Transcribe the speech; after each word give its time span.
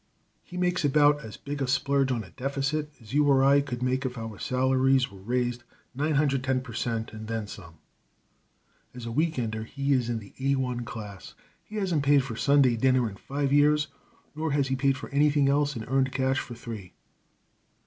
He 0.43 0.57
makes 0.57 0.83
about 0.83 1.23
as 1.23 1.37
big 1.37 1.61
a 1.61 1.67
splurge 1.67 2.11
on 2.11 2.23
a 2.23 2.31
deficit 2.31 2.91
as 2.99 3.13
you 3.13 3.27
or 3.27 3.43
I 3.43 3.61
could 3.61 3.83
make 3.83 4.03
if 4.03 4.17
our 4.17 4.39
salaries 4.39 5.11
were 5.11 5.21
raised 5.21 5.63
nine 5.93 6.15
hundred 6.15 6.43
ten 6.43 6.61
per 6.61 6.73
cent., 6.73 7.13
and 7.13 7.27
then 7.27 7.45
some. 7.45 7.75
As 8.95 9.05
a 9.05 9.09
weekender 9.11 9.63
he 9.63 9.93
is 9.93 10.09
in 10.09 10.17
the 10.17 10.33
A 10.39 10.55
1 10.55 10.85
class. 10.85 11.35
He 11.63 11.75
hasn't 11.75 12.01
paid 12.01 12.23
for 12.23 12.33
a 12.33 12.39
Sunday 12.39 12.75
dinner 12.77 13.07
in 13.07 13.15
five 13.15 13.53
years, 13.53 13.89
nor 14.35 14.53
has 14.53 14.69
he 14.69 14.75
paid 14.75 14.97
for 14.97 15.07
anything 15.09 15.47
else 15.47 15.75
in 15.75 15.83
earned 15.83 16.11
cash 16.11 16.39
for 16.39 16.55
three. 16.55 16.95